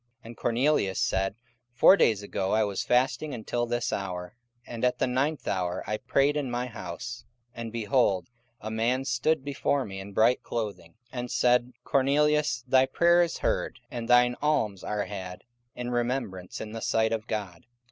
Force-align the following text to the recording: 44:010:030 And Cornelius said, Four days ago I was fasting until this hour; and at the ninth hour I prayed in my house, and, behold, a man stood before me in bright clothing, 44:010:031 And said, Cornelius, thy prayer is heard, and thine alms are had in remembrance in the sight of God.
44:010:030 0.01 0.09
And 0.23 0.37
Cornelius 0.37 0.99
said, 0.99 1.35
Four 1.75 1.95
days 1.95 2.23
ago 2.23 2.53
I 2.53 2.63
was 2.63 2.83
fasting 2.83 3.35
until 3.35 3.67
this 3.67 3.93
hour; 3.93 4.35
and 4.65 4.83
at 4.83 4.97
the 4.97 5.05
ninth 5.05 5.47
hour 5.47 5.83
I 5.85 5.97
prayed 5.97 6.35
in 6.35 6.49
my 6.49 6.65
house, 6.65 7.23
and, 7.53 7.71
behold, 7.71 8.27
a 8.59 8.71
man 8.71 9.05
stood 9.05 9.45
before 9.45 9.85
me 9.85 9.99
in 9.99 10.11
bright 10.11 10.41
clothing, 10.41 10.95
44:010:031 11.13 11.19
And 11.19 11.31
said, 11.31 11.73
Cornelius, 11.83 12.63
thy 12.67 12.87
prayer 12.87 13.21
is 13.21 13.37
heard, 13.37 13.79
and 13.91 14.07
thine 14.07 14.35
alms 14.41 14.83
are 14.83 15.05
had 15.05 15.43
in 15.75 15.91
remembrance 15.91 16.59
in 16.59 16.71
the 16.71 16.81
sight 16.81 17.11
of 17.11 17.27
God. 17.27 17.67